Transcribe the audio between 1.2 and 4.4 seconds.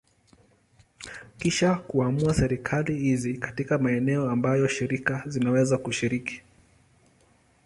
Kisha kuamua serikali hizi katika maeneo